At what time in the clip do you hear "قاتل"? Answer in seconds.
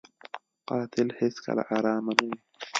0.67-1.07